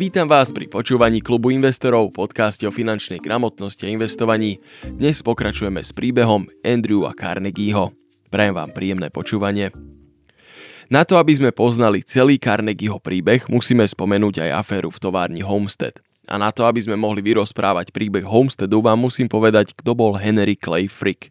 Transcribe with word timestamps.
Vítam 0.00 0.24
vás 0.24 0.48
pri 0.48 0.64
počúvaní 0.64 1.20
klubu 1.20 1.52
investorov 1.52 2.08
v 2.08 2.24
podcaste 2.24 2.64
o 2.64 2.72
finančnej 2.72 3.20
gramotnosti 3.20 3.84
a 3.84 3.92
investovaní. 3.92 4.56
Dnes 4.96 5.20
pokračujeme 5.20 5.76
s 5.76 5.92
príbehom 5.92 6.48
Andrew 6.64 7.04
a 7.04 7.12
Carnegieho. 7.12 7.92
Prajem 8.32 8.56
vám 8.56 8.72
príjemné 8.72 9.12
počúvanie. 9.12 9.68
Na 10.88 11.04
to, 11.04 11.20
aby 11.20 11.36
sme 11.36 11.52
poznali 11.52 12.00
celý 12.00 12.40
Carnegieho 12.40 12.96
príbeh, 12.96 13.44
musíme 13.52 13.84
spomenúť 13.84 14.48
aj 14.48 14.64
aféru 14.64 14.88
v 14.88 15.04
továrni 15.04 15.44
Homestead. 15.44 16.00
A 16.32 16.40
na 16.40 16.48
to, 16.48 16.64
aby 16.64 16.80
sme 16.80 16.96
mohli 16.96 17.20
vyrozprávať 17.20 17.92
príbeh 17.92 18.24
Homesteadu, 18.24 18.80
vám 18.80 19.04
musím 19.04 19.28
povedať, 19.28 19.76
kto 19.76 19.92
bol 19.92 20.16
Henry 20.16 20.56
Clay 20.56 20.88
Frick. 20.88 21.28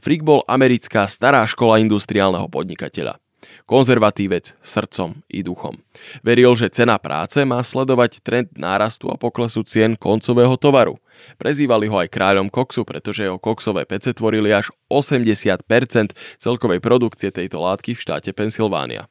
Frick 0.00 0.24
bol 0.24 0.40
americká 0.48 1.04
stará 1.12 1.44
škola 1.44 1.76
industriálneho 1.76 2.48
podnikateľa. 2.48 3.20
Konzervatívec 3.66 4.56
srdcom 4.58 5.22
i 5.30 5.46
duchom. 5.46 5.78
Veril, 6.26 6.54
že 6.58 6.72
cena 6.72 6.98
práce 6.98 7.38
má 7.46 7.62
sledovať 7.62 8.20
trend 8.24 8.48
nárastu 8.58 9.12
a 9.12 9.20
poklesu 9.20 9.62
cien 9.62 9.94
koncového 9.94 10.58
tovaru. 10.58 10.98
Prezývali 11.38 11.90
ho 11.90 11.98
aj 11.98 12.10
kráľom 12.10 12.48
koksu, 12.50 12.86
pretože 12.86 13.26
jeho 13.26 13.38
koksové 13.38 13.86
pece 13.86 14.14
tvorili 14.14 14.54
až 14.54 14.70
80% 14.90 16.14
celkovej 16.38 16.80
produkcie 16.82 17.30
tejto 17.30 17.62
látky 17.62 17.94
v 17.94 18.02
štáte 18.02 18.30
Pensylvánia. 18.34 19.10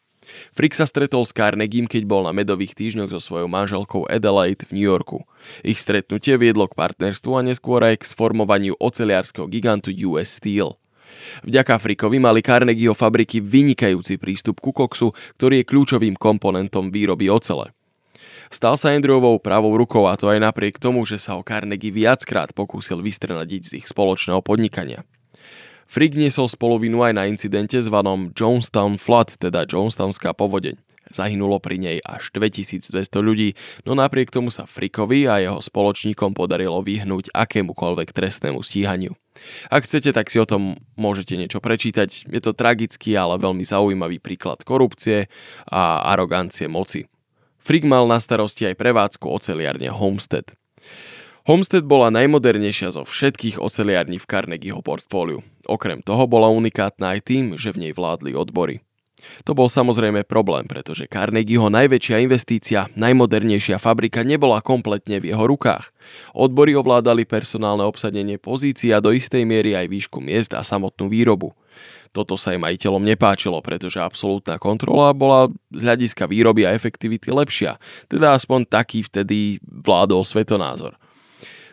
Frick 0.52 0.76
sa 0.76 0.84
stretol 0.84 1.24
s 1.24 1.32
Carnegiem, 1.32 1.88
keď 1.88 2.04
bol 2.04 2.28
na 2.28 2.36
medových 2.36 2.76
týždňoch 2.76 3.16
so 3.16 3.20
svojou 3.24 3.48
manželkou 3.48 4.12
Adelaide 4.12 4.68
v 4.68 4.76
New 4.76 4.88
Yorku. 4.88 5.24
Ich 5.64 5.80
stretnutie 5.80 6.36
viedlo 6.36 6.68
k 6.68 6.76
partnerstvu 6.76 7.32
a 7.40 7.46
neskôr 7.48 7.80
aj 7.84 8.04
k 8.04 8.10
sformovaniu 8.12 8.76
oceliárskeho 8.76 9.48
gigantu 9.48 9.96
US 10.12 10.36
Steel. 10.36 10.76
Vďaka 11.46 11.78
Frickovi 11.78 12.18
mali 12.18 12.42
Carnegieho 12.42 12.98
fabriky 12.98 13.44
vynikajúci 13.44 14.18
prístup 14.18 14.60
ku 14.62 14.74
koksu, 14.74 15.14
ktorý 15.38 15.62
je 15.62 15.70
kľúčovým 15.70 16.16
komponentom 16.18 16.90
výroby 16.90 17.30
ocele. 17.30 17.72
Stal 18.48 18.80
sa 18.80 18.96
Andrewovou 18.96 19.44
pravou 19.44 19.76
rukou 19.76 20.08
a 20.08 20.16
to 20.16 20.32
aj 20.32 20.40
napriek 20.40 20.80
tomu, 20.80 21.04
že 21.04 21.20
sa 21.20 21.36
ho 21.36 21.44
Carnegie 21.44 21.92
viackrát 21.92 22.56
pokúsil 22.56 23.04
vystrenadiť 23.04 23.62
z 23.64 23.72
ich 23.84 23.88
spoločného 23.92 24.40
podnikania. 24.40 25.04
Frick 25.88 26.16
niesol 26.16 26.52
spolovinu 26.52 27.00
aj 27.04 27.14
na 27.16 27.24
incidente 27.28 27.80
zvanom 27.80 28.32
Jonestown 28.36 29.00
Flood, 29.00 29.40
teda 29.40 29.64
Jonestownská 29.64 30.36
povodeň. 30.36 30.76
Zahynulo 31.08 31.64
pri 31.64 31.80
nej 31.80 31.98
až 32.04 32.28
2200 32.36 32.92
ľudí, 33.24 33.56
no 33.88 33.96
napriek 33.96 34.28
tomu 34.28 34.52
sa 34.52 34.68
Frickovi 34.68 35.24
a 35.24 35.40
jeho 35.40 35.64
spoločníkom 35.64 36.36
podarilo 36.36 36.84
vyhnúť 36.84 37.32
akémukoľvek 37.32 38.12
trestnému 38.12 38.60
stíhaniu. 38.60 39.16
Ak 39.68 39.86
chcete, 39.86 40.14
tak 40.16 40.32
si 40.32 40.38
o 40.42 40.48
tom 40.48 40.80
môžete 40.96 41.36
niečo 41.36 41.60
prečítať. 41.60 42.30
Je 42.30 42.42
to 42.42 42.56
tragický, 42.56 43.14
ale 43.18 43.42
veľmi 43.42 43.62
zaujímavý 43.66 44.18
príklad 44.24 44.64
korupcie 44.64 45.28
a 45.68 46.08
arogancie 46.14 46.72
moci. 46.72 47.10
Frick 47.60 47.84
mal 47.84 48.08
na 48.08 48.24
starosti 48.24 48.64
aj 48.64 48.80
prevádzku 48.80 49.28
oceliárne 49.28 49.92
Homestead. 49.92 50.56
Homestead 51.48 51.84
bola 51.84 52.12
najmodernejšia 52.12 52.96
zo 52.96 53.04
všetkých 53.08 53.60
oceliární 53.60 54.20
v 54.20 54.28
Carnegieho 54.28 54.80
portfóliu. 54.84 55.44
Okrem 55.68 56.00
toho 56.04 56.28
bola 56.28 56.52
unikátna 56.52 57.16
aj 57.16 57.28
tým, 57.28 57.46
že 57.60 57.76
v 57.76 57.88
nej 57.88 57.94
vládli 57.96 58.36
odbory. 58.36 58.87
To 59.44 59.58
bol 59.58 59.66
samozrejme 59.66 60.24
problém, 60.30 60.70
pretože 60.70 61.10
Carnegieho 61.10 61.74
najväčšia 61.74 62.22
investícia, 62.22 62.86
najmodernejšia 62.94 63.82
fabrika 63.82 64.22
nebola 64.22 64.62
kompletne 64.62 65.18
v 65.18 65.34
jeho 65.34 65.46
rukách. 65.50 65.90
Odbory 66.38 66.78
ovládali 66.78 67.26
personálne 67.26 67.82
obsadenie 67.84 68.38
pozícií 68.38 68.94
a 68.94 69.02
do 69.02 69.10
istej 69.10 69.44
miery 69.44 69.74
aj 69.74 69.90
výšku 69.90 70.22
miest 70.22 70.54
a 70.54 70.62
samotnú 70.62 71.10
výrobu. 71.10 71.58
Toto 72.16 72.40
sa 72.40 72.56
im 72.56 72.64
majiteľom 72.66 73.04
nepáčilo, 73.04 73.60
pretože 73.62 74.02
absolútna 74.02 74.58
kontrola 74.58 75.14
bola 75.14 75.52
z 75.70 75.82
hľadiska 75.86 76.26
výroby 76.26 76.66
a 76.66 76.74
efektivity 76.74 77.30
lepšia, 77.30 77.78
teda 78.10 78.34
aspoň 78.34 78.66
taký 78.66 79.06
vtedy 79.06 79.62
vládol 79.62 80.24
svetonázor. 80.26 80.98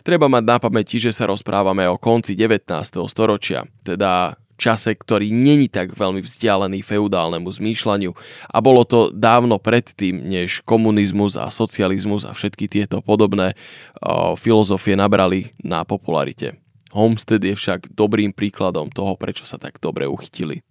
Treba 0.05 0.29
mať 0.29 0.45
na 0.45 0.57
pamäti, 0.61 1.01
že 1.01 1.17
sa 1.17 1.25
rozprávame 1.25 1.89
o 1.89 1.97
konci 1.97 2.37
19. 2.37 2.69
storočia, 3.09 3.65
teda 3.81 4.37
čase, 4.57 4.95
ktorý 4.95 5.31
není 5.31 5.67
tak 5.67 5.95
veľmi 5.95 6.23
vzdialený 6.23 6.83
feudálnemu 6.87 7.49
zmýšľaniu 7.51 8.11
a 8.51 8.59
bolo 8.63 8.83
to 8.87 9.11
dávno 9.11 9.59
predtým, 9.59 10.23
než 10.25 10.63
komunizmus 10.63 11.35
a 11.35 11.51
socializmus 11.51 12.23
a 12.27 12.33
všetky 12.33 12.71
tieto 12.71 13.03
podobné 13.03 13.55
o, 14.01 14.35
filozofie 14.39 14.95
nabrali 14.95 15.53
na 15.63 15.83
popularite. 15.83 16.59
Homestead 16.95 17.43
je 17.43 17.59
však 17.59 17.91
dobrým 17.91 18.31
príkladom 18.31 18.87
toho, 18.91 19.19
prečo 19.19 19.43
sa 19.43 19.59
tak 19.59 19.83
dobre 19.83 20.07
uchytili. 20.07 20.63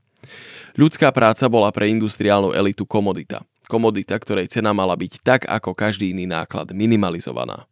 Ľudská 0.79 1.11
práca 1.11 1.45
bola 1.51 1.69
pre 1.69 1.91
industriálnu 1.91 2.55
elitu 2.55 2.87
komodita. 2.87 3.43
Komodita, 3.67 4.15
ktorej 4.15 4.47
cena 4.47 4.71
mala 4.71 4.95
byť 4.95 5.13
tak 5.21 5.41
ako 5.45 5.75
každý 5.75 6.15
iný 6.15 6.25
náklad 6.25 6.71
minimalizovaná. 6.71 7.67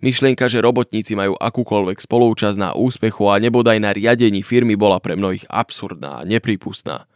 Myšlienka, 0.00 0.46
že 0.46 0.62
robotníci 0.62 1.18
majú 1.18 1.34
akúkoľvek 1.36 1.98
spolúčasť 2.02 2.56
na 2.56 2.70
úspechu 2.72 3.28
a 3.28 3.40
nebodaj 3.42 3.78
na 3.82 3.90
riadení 3.90 4.40
firmy 4.44 4.78
bola 4.78 5.02
pre 5.02 5.18
mnohých 5.18 5.48
absurdná 5.50 6.22
a 6.22 6.26
neprípustná. 6.26 7.10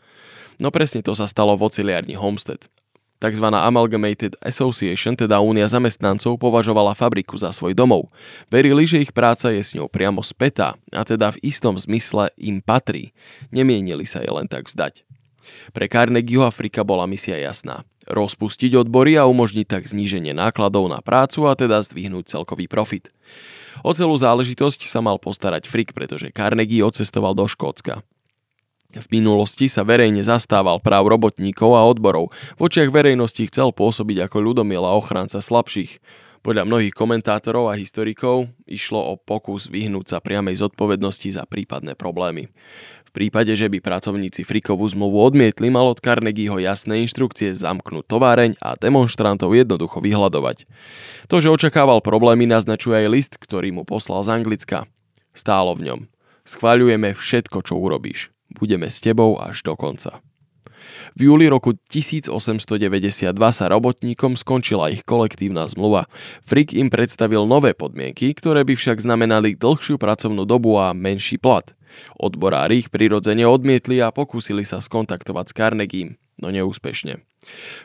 No 0.63 0.71
presne 0.71 1.03
to 1.03 1.13
sa 1.19 1.27
stalo 1.27 1.55
v 1.59 1.67
oceliárni 1.67 2.15
Homestead. 2.15 2.67
Takzvaná 3.23 3.65
Amalgamated 3.65 4.37
Association, 4.45 5.17
teda 5.17 5.41
únia 5.41 5.65
zamestnancov, 5.65 6.37
považovala 6.37 6.93
fabriku 6.93 7.41
za 7.41 7.57
svoj 7.57 7.73
domov. 7.73 8.13
Verili, 8.53 8.85
že 8.85 9.01
ich 9.01 9.17
práca 9.17 9.49
je 9.49 9.65
s 9.65 9.73
ňou 9.73 9.89
priamo 9.89 10.21
spätá 10.21 10.77
a 10.93 11.01
teda 11.09 11.33
v 11.33 11.41
istom 11.41 11.79
zmysle 11.79 12.29
im 12.37 12.61
patrí. 12.61 13.17
Nemienili 13.49 14.05
sa 14.05 14.21
je 14.21 14.29
len 14.29 14.45
tak 14.45 14.69
vzdať. 14.69 15.09
Pre 15.73 15.87
Carnegieho 15.89 16.45
Afrika 16.45 16.85
bola 16.85 17.09
misia 17.09 17.41
jasná 17.41 17.85
rozpustiť 18.09 18.77
odbory 18.77 19.17
a 19.17 19.29
umožniť 19.29 19.67
tak 19.69 19.85
zníženie 19.89 20.37
nákladov 20.37 20.89
na 20.93 21.01
prácu 21.01 21.49
a 21.49 21.57
teda 21.57 21.81
zdvihnúť 21.81 22.29
celkový 22.39 22.69
profit. 22.69 23.11
O 23.83 23.91
celú 23.93 24.15
záležitosť 24.15 24.87
sa 24.87 25.03
mal 25.03 25.19
postarať 25.19 25.67
Frick, 25.67 25.93
pretože 25.97 26.31
Carnegie 26.31 26.85
odcestoval 26.85 27.35
do 27.35 27.49
Škótska. 27.49 28.07
V 28.95 29.07
minulosti 29.11 29.67
sa 29.67 29.83
verejne 29.83 30.23
zastával 30.23 30.79
práv 30.79 31.11
robotníkov 31.11 31.75
a 31.75 31.83
odborov. 31.83 32.31
V 32.55 32.71
očiach 32.71 32.95
verejnosti 32.95 33.51
chcel 33.51 33.75
pôsobiť 33.75 34.31
ako 34.31 34.39
ľudomiel 34.39 34.87
a 34.87 34.95
ochranca 34.95 35.43
slabších. 35.43 35.99
Podľa 36.47 36.69
mnohých 36.69 36.95
komentátorov 36.95 37.73
a 37.73 37.75
historikov 37.75 38.53
išlo 38.69 39.01
o 39.01 39.19
pokus 39.19 39.67
vyhnúť 39.67 40.15
sa 40.15 40.19
priamej 40.21 40.61
zodpovednosti 40.63 41.35
za 41.35 41.43
prípadné 41.49 41.99
problémy 41.99 42.53
prípade, 43.15 43.55
že 43.55 43.71
by 43.71 43.79
pracovníci 43.79 44.43
Frikovú 44.43 44.83
zmluvu 44.91 45.23
odmietli, 45.31 45.71
mal 45.71 45.87
od 45.87 46.03
Carnegieho 46.03 46.59
jasné 46.59 47.07
inštrukcie 47.07 47.55
zamknúť 47.55 48.11
továreň 48.11 48.59
a 48.59 48.75
demonstrantov 48.75 49.55
jednoducho 49.55 50.03
vyhľadovať. 50.03 50.67
To, 51.31 51.39
že 51.39 51.55
očakával 51.55 52.03
problémy, 52.03 52.51
naznačuje 52.51 53.07
aj 53.07 53.09
list, 53.09 53.33
ktorý 53.39 53.71
mu 53.71 53.87
poslal 53.87 54.27
z 54.27 54.35
Anglicka. 54.35 54.79
Stálo 55.31 55.79
v 55.79 55.87
ňom. 55.87 56.01
Schváľujeme 56.43 57.15
všetko, 57.15 57.63
čo 57.63 57.79
urobíš. 57.79 58.35
Budeme 58.51 58.91
s 58.91 58.99
tebou 58.99 59.39
až 59.39 59.63
do 59.63 59.79
konca. 59.79 60.21
V 61.15 61.31
júli 61.31 61.47
roku 61.49 61.79
1892 61.91 63.31
sa 63.55 63.65
robotníkom 63.71 64.37
skončila 64.37 64.93
ich 64.93 65.07
kolektívna 65.07 65.65
zmluva. 65.71 66.11
Frick 66.45 66.75
im 66.77 66.91
predstavil 66.93 67.47
nové 67.49 67.73
podmienky, 67.73 68.35
ktoré 68.37 68.67
by 68.67 68.75
však 68.77 69.01
znamenali 69.01 69.57
dlhšiu 69.57 69.97
pracovnú 69.97 70.45
dobu 70.45 70.77
a 70.77 70.93
menší 70.93 71.41
plat. 71.41 71.73
Odborári 72.19 72.85
ich 72.85 72.89
prirodzene 72.93 73.47
odmietli 73.47 74.01
a 74.01 74.15
pokúsili 74.15 74.67
sa 74.67 74.83
skontaktovať 74.83 75.45
s 75.51 75.57
Carnegiem, 75.57 76.09
no 76.41 76.51
neúspešne. 76.51 77.23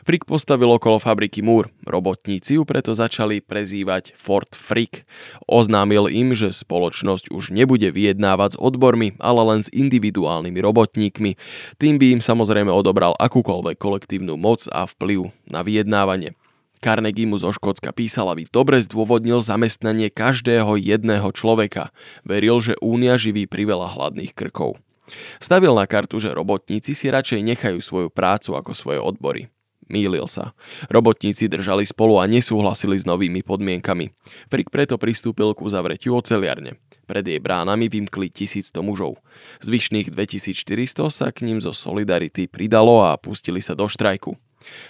Frick 0.08 0.24
postavil 0.24 0.72
okolo 0.72 0.96
fabriky 0.96 1.44
múr, 1.44 1.68
robotníci 1.84 2.56
ju 2.56 2.64
preto 2.64 2.96
začali 2.96 3.44
prezývať 3.44 4.16
Fort 4.16 4.56
Frick. 4.56 5.04
Oznámil 5.44 6.08
im, 6.08 6.32
že 6.32 6.48
spoločnosť 6.48 7.28
už 7.28 7.52
nebude 7.52 7.92
vyjednávať 7.92 8.56
s 8.56 8.60
odbormi, 8.60 9.20
ale 9.20 9.40
len 9.44 9.60
s 9.60 9.68
individuálnymi 9.68 10.60
robotníkmi. 10.64 11.36
Tým 11.76 11.94
by 12.00 12.06
im 12.16 12.20
samozrejme 12.24 12.72
odobral 12.72 13.12
akúkoľvek 13.20 13.76
kolektívnu 13.76 14.40
moc 14.40 14.64
a 14.72 14.88
vplyv 14.88 15.28
na 15.44 15.60
vyjednávanie. 15.60 16.39
Carnegie 16.80 17.28
mu 17.28 17.36
zo 17.36 17.52
Škótska 17.52 17.92
písal, 17.92 18.32
aby 18.32 18.48
dobre 18.48 18.80
zdôvodnil 18.80 19.44
zamestnanie 19.44 20.08
každého 20.08 20.80
jedného 20.80 21.28
človeka. 21.36 21.92
Veril, 22.24 22.56
že 22.64 22.80
únia 22.80 23.20
živí 23.20 23.44
priveľa 23.44 23.92
hladných 23.92 24.32
krkov. 24.32 24.80
Stavil 25.44 25.76
na 25.76 25.84
kartu, 25.84 26.16
že 26.16 26.32
robotníci 26.32 26.96
si 26.96 27.12
radšej 27.12 27.44
nechajú 27.44 27.78
svoju 27.84 28.08
prácu 28.08 28.56
ako 28.56 28.72
svoje 28.72 28.96
odbory. 28.96 29.52
Mýlil 29.90 30.24
sa. 30.30 30.54
Robotníci 30.86 31.50
držali 31.50 31.82
spolu 31.82 32.22
a 32.22 32.24
nesúhlasili 32.30 32.94
s 32.94 33.04
novými 33.04 33.42
podmienkami. 33.42 34.14
Frick 34.46 34.70
preto 34.70 34.94
pristúpil 34.96 35.50
k 35.50 35.66
uzavretiu 35.66 36.14
oceliarne. 36.14 36.78
Pred 37.10 37.26
jej 37.26 37.42
bránami 37.42 37.90
vymkli 37.90 38.30
1100 38.30 38.86
mužov. 38.86 39.18
Zvyšných 39.58 40.14
2400 40.14 41.10
sa 41.10 41.34
k 41.34 41.42
ním 41.42 41.58
zo 41.58 41.74
Solidarity 41.74 42.46
pridalo 42.46 43.02
a 43.02 43.18
pustili 43.18 43.58
sa 43.58 43.74
do 43.74 43.90
štrajku. 43.90 44.38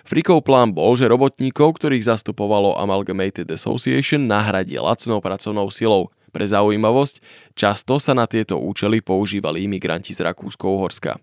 Frikov 0.03 0.43
plán 0.45 0.75
bol, 0.75 0.99
že 0.99 1.07
robotníkov, 1.07 1.79
ktorých 1.79 2.11
zastupovalo 2.11 2.75
Amalgamated 2.79 3.47
Association, 3.51 4.27
nahradí 4.27 4.77
lacnou 4.77 5.23
pracovnou 5.23 5.71
silou. 5.71 6.11
Pre 6.31 6.47
zaujímavosť, 6.47 7.19
často 7.59 7.99
sa 7.99 8.15
na 8.15 8.27
tieto 8.31 8.59
účely 8.59 9.03
používali 9.03 9.67
imigranti 9.67 10.15
z 10.15 10.23
Rakúsko-Uhorska. 10.23 11.19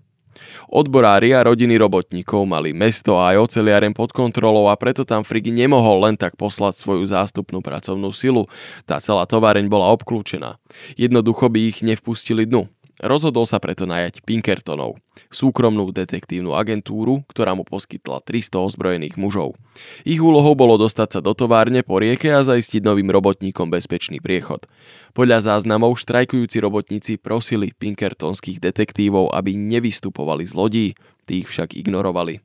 Odborári 0.70 1.34
a 1.34 1.42
rodiny 1.42 1.80
robotníkov 1.82 2.46
mali 2.46 2.76
mesto 2.76 3.18
a 3.18 3.34
aj 3.34 3.50
oceliarem 3.50 3.90
pod 3.96 4.14
kontrolou 4.14 4.70
a 4.70 4.78
preto 4.78 5.02
tam 5.02 5.26
Frigi 5.26 5.50
nemohol 5.50 6.06
len 6.06 6.16
tak 6.20 6.38
poslať 6.38 6.78
svoju 6.78 7.08
zástupnú 7.10 7.64
pracovnú 7.64 8.14
silu. 8.14 8.46
Tá 8.86 9.02
celá 9.02 9.26
továreň 9.26 9.66
bola 9.66 9.90
obklúčená. 9.96 10.62
Jednoducho 10.94 11.50
by 11.50 11.60
ich 11.74 11.82
nevpustili 11.82 12.46
dnu. 12.46 12.70
Rozhodol 12.98 13.46
sa 13.46 13.62
preto 13.62 13.86
najať 13.86 14.26
Pinkertonov, 14.26 14.98
súkromnú 15.30 15.94
detektívnu 15.94 16.58
agentúru, 16.58 17.22
ktorá 17.30 17.54
mu 17.54 17.62
poskytla 17.62 18.26
300 18.26 18.58
ozbrojených 18.58 19.22
mužov. 19.22 19.54
Ich 20.02 20.18
úlohou 20.18 20.58
bolo 20.58 20.82
dostať 20.82 21.10
sa 21.14 21.20
do 21.22 21.38
továrne 21.38 21.86
po 21.86 22.02
rieke 22.02 22.34
a 22.34 22.42
zaistiť 22.42 22.82
novým 22.82 23.14
robotníkom 23.14 23.70
bezpečný 23.70 24.18
priechod. 24.18 24.66
Podľa 25.14 25.46
záznamov 25.46 26.02
štrajkujúci 26.02 26.58
robotníci 26.58 27.22
prosili 27.22 27.70
Pinkertonských 27.70 28.58
detektívov, 28.58 29.30
aby 29.30 29.54
nevystupovali 29.54 30.50
z 30.50 30.54
lodí, 30.58 30.88
tí 31.30 31.46
ich 31.46 31.48
však 31.54 31.78
ignorovali. 31.78 32.42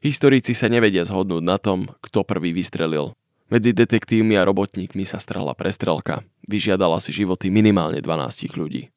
Historici 0.00 0.56
sa 0.56 0.72
nevedia 0.72 1.04
zhodnúť 1.04 1.44
na 1.44 1.60
tom, 1.60 1.84
kto 2.00 2.24
prvý 2.24 2.56
vystrelil. 2.56 3.12
Medzi 3.52 3.76
detektívmi 3.76 4.40
a 4.40 4.46
robotníkmi 4.48 5.04
sa 5.04 5.20
strhla 5.20 5.52
prestrelka. 5.52 6.24
Vyžiadala 6.48 6.96
si 6.96 7.12
životy 7.12 7.52
minimálne 7.52 8.00
12 8.00 8.56
ľudí. 8.56 8.88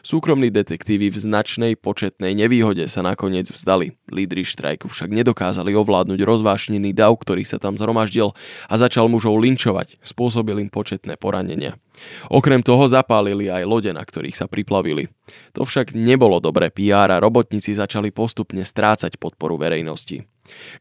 Súkromní 0.00 0.48
detektívy 0.48 1.12
v 1.12 1.18
značnej 1.18 1.72
početnej 1.76 2.32
nevýhode 2.32 2.86
sa 2.88 3.04
nakoniec 3.04 3.50
vzdali. 3.50 3.96
Lídry 4.08 4.46
štrajku 4.46 4.88
však 4.88 5.12
nedokázali 5.12 5.72
ovládnuť 5.76 6.20
rozvášnený 6.24 6.96
dav, 6.96 7.16
ktorý 7.20 7.44
sa 7.44 7.60
tam 7.60 7.76
zhromaždil 7.76 8.32
a 8.66 8.74
začal 8.80 9.06
mužov 9.06 9.38
linčovať, 9.40 10.00
spôsobil 10.02 10.58
im 10.62 10.70
početné 10.72 11.20
poranenia. 11.20 11.76
Okrem 12.32 12.64
toho 12.64 12.86
zapálili 12.88 13.52
aj 13.52 13.66
lode, 13.66 13.90
na 13.92 14.00
ktorých 14.00 14.38
sa 14.38 14.46
priplavili. 14.48 15.12
To 15.52 15.66
však 15.66 15.92
nebolo 15.92 16.40
dobré 16.40 16.72
PR 16.72 17.10
a 17.12 17.22
robotníci 17.22 17.76
začali 17.76 18.14
postupne 18.14 18.64
strácať 18.64 19.20
podporu 19.20 19.60
verejnosti. 19.60 20.24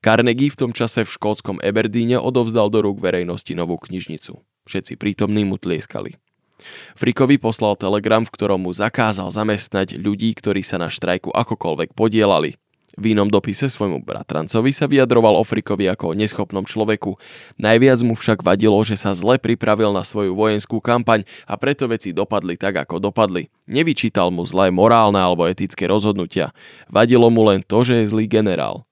Carnegie 0.01 0.50
v 0.50 0.59
tom 0.65 0.71
čase 0.74 1.06
v 1.06 1.13
škótskom 1.13 1.62
Eberdeene 1.62 2.18
odovzdal 2.18 2.74
do 2.74 2.81
rúk 2.81 3.03
verejnosti 3.03 3.53
novú 3.53 3.77
knižnicu. 3.77 4.41
Všetci 4.65 4.97
prítomní 4.97 5.45
mu 5.45 5.57
tlieskali. 5.57 6.18
Frikovi 6.95 7.39
poslal 7.41 7.79
telegram, 7.79 8.23
v 8.23 8.33
ktorom 8.33 8.67
mu 8.67 8.71
zakázal 8.71 9.31
zamestnať 9.31 9.95
ľudí, 10.00 10.31
ktorí 10.35 10.63
sa 10.63 10.77
na 10.79 10.91
štrajku 10.91 11.31
akokoľvek 11.31 11.95
podielali. 11.95 12.59
V 13.00 13.15
inom 13.15 13.31
dopise 13.31 13.71
svojmu 13.71 14.03
bratrancovi 14.03 14.75
sa 14.75 14.83
vyjadroval 14.83 15.39
o 15.39 15.47
Frikovi 15.47 15.88
ako 15.88 16.11
o 16.11 16.17
neschopnom 16.19 16.67
človeku. 16.67 17.15
Najviac 17.56 18.03
mu 18.03 18.11
však 18.11 18.44
vadilo, 18.44 18.75
že 18.83 19.00
sa 19.00 19.15
zle 19.15 19.39
pripravil 19.39 19.95
na 19.95 20.03
svoju 20.03 20.35
vojenskú 20.35 20.83
kampaň 20.83 21.23
a 21.47 21.56
preto 21.56 21.88
veci 21.88 22.11
dopadli 22.11 22.59
tak, 22.59 22.75
ako 22.75 23.00
dopadli. 23.00 23.47
Nevyčítal 23.71 24.35
mu 24.35 24.44
zlé 24.44 24.67
morálne 24.73 25.21
alebo 25.21 25.47
etické 25.47 25.88
rozhodnutia. 25.88 26.51
Vadilo 26.91 27.31
mu 27.31 27.47
len 27.47 27.63
to, 27.63 27.88
že 27.88 28.03
je 28.03 28.12
zlý 28.12 28.27
generál. 28.27 28.88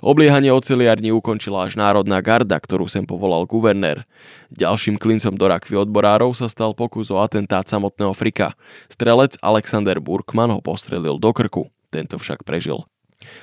Obliehanie 0.00 0.54
oceliarní 0.54 1.10
ukončila 1.10 1.66
až 1.66 1.74
Národná 1.74 2.22
garda, 2.22 2.56
ktorú 2.62 2.86
sem 2.86 3.02
povolal 3.02 3.42
guvernér. 3.42 4.06
Ďalším 4.54 5.02
klincom 5.02 5.34
do 5.34 5.50
rakvy 5.50 5.74
odborárov 5.82 6.30
sa 6.32 6.46
stal 6.46 6.78
pokus 6.78 7.10
o 7.10 7.18
atentát 7.18 7.66
samotného 7.66 8.14
Frika. 8.14 8.54
Strelec 8.86 9.34
Alexander 9.42 9.98
Burkman 9.98 10.54
ho 10.54 10.62
postrelil 10.62 11.18
do 11.18 11.30
krku, 11.34 11.74
tento 11.90 12.22
však 12.22 12.46
prežil. 12.46 12.86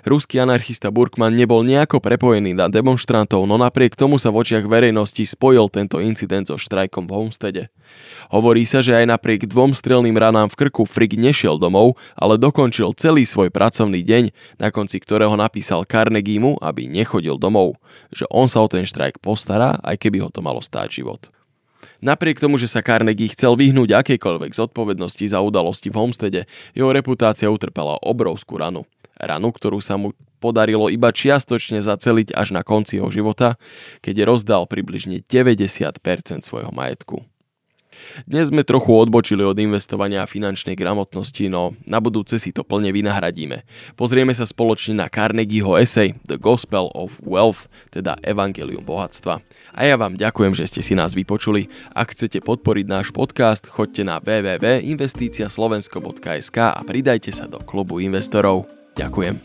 Ruský 0.02 0.42
anarchista 0.42 0.90
Burkman 0.90 1.38
nebol 1.38 1.62
nejako 1.62 2.02
prepojený 2.02 2.58
na 2.58 2.68
demonstrantov, 2.68 3.46
no 3.46 3.60
napriek 3.60 3.94
tomu 3.94 4.18
sa 4.18 4.34
v 4.34 4.42
očiach 4.42 4.66
verejnosti 4.66 5.24
spojil 5.28 5.70
tento 5.70 6.02
incident 6.02 6.50
so 6.50 6.58
štrajkom 6.58 7.06
v 7.06 7.14
Homestede. 7.14 7.64
Hovorí 8.32 8.64
sa, 8.64 8.80
že 8.80 8.96
aj 8.96 9.12
napriek 9.12 9.50
dvom 9.52 9.76
strelným 9.76 10.16
ranám 10.16 10.48
v 10.48 10.68
krku 10.68 10.88
Frick 10.88 11.20
nešiel 11.20 11.60
domov, 11.60 12.00
ale 12.16 12.40
dokončil 12.40 12.96
celý 12.96 13.28
svoj 13.28 13.52
pracovný 13.52 14.02
deň, 14.02 14.24
na 14.58 14.72
konci 14.72 15.04
ktorého 15.04 15.36
napísal 15.36 15.84
Carnegiemu, 15.84 16.56
aby 16.64 16.88
nechodil 16.88 17.36
domov, 17.36 17.76
že 18.16 18.24
on 18.32 18.48
sa 18.48 18.64
o 18.64 18.72
ten 18.72 18.88
štrajk 18.88 19.20
postará, 19.20 19.78
aj 19.84 20.00
keby 20.00 20.24
ho 20.24 20.30
to 20.32 20.40
malo 20.40 20.64
stáť 20.64 21.04
život. 21.04 21.28
Napriek 22.02 22.42
tomu, 22.42 22.58
že 22.58 22.66
sa 22.66 22.82
Carnegie 22.82 23.30
chcel 23.30 23.54
vyhnúť 23.54 23.94
akejkoľvek 23.94 24.58
zodpovednosti 24.58 25.26
za 25.28 25.38
udalosti 25.38 25.94
v 25.94 25.98
Homestede, 26.02 26.42
jeho 26.74 26.90
reputácia 26.90 27.46
utrpela 27.46 28.02
obrovskú 28.02 28.58
ranu 28.58 28.90
ranu, 29.22 29.54
ktorú 29.54 29.80
sa 29.80 29.96
mu 29.96 30.12
podarilo 30.42 30.90
iba 30.90 31.14
čiastočne 31.14 31.86
zaceliť 31.86 32.34
až 32.34 32.58
na 32.58 32.66
konci 32.66 32.98
jeho 32.98 33.14
života, 33.14 33.62
keď 34.02 34.26
rozdal 34.26 34.66
približne 34.66 35.22
90% 35.22 36.02
svojho 36.42 36.74
majetku. 36.74 37.22
Dnes 38.24 38.48
sme 38.50 38.64
trochu 38.64 38.96
odbočili 38.96 39.44
od 39.44 39.60
investovania 39.60 40.24
a 40.24 40.30
finančnej 40.30 40.80
gramotnosti, 40.80 41.52
no 41.52 41.76
na 41.84 42.00
budúce 42.00 42.40
si 42.40 42.56
to 42.56 42.64
plne 42.64 42.88
vynahradíme. 42.92 43.64
Pozrieme 44.00 44.32
sa 44.32 44.46
spoločne 44.48 44.96
na 44.96 45.12
Carnegieho 45.12 45.76
esej 45.76 46.16
The 46.24 46.40
Gospel 46.40 46.88
of 46.96 47.20
Wealth, 47.20 47.68
teda 47.92 48.16
Evangelium 48.24 48.88
bohatstva. 48.88 49.44
A 49.76 49.84
ja 49.84 50.00
vám 50.00 50.16
ďakujem, 50.16 50.56
že 50.56 50.72
ste 50.72 50.80
si 50.84 50.96
nás 50.96 51.16
vypočuli. 51.16 51.68
Ak 51.92 52.12
chcete 52.16 52.40
podporiť 52.44 52.88
náš 52.88 53.12
podcast, 53.12 53.68
choďte 53.68 54.04
na 54.08 54.20
www.investiciaslovensko.sk 54.24 56.58
a 56.58 56.82
pridajte 56.84 57.32
sa 57.36 57.48
do 57.48 57.60
klubu 57.60 58.00
investorov. 58.00 58.81
Ďakujem. 59.02 59.36